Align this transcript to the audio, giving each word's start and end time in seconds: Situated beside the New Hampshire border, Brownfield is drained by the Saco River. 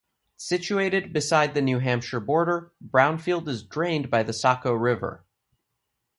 Situated 0.39 1.13
beside 1.13 1.53
the 1.53 1.61
New 1.61 1.77
Hampshire 1.77 2.19
border, 2.19 2.71
Brownfield 2.83 3.47
is 3.47 3.61
drained 3.61 4.09
by 4.09 4.23
the 4.23 4.33
Saco 4.33 4.73
River. 4.73 5.23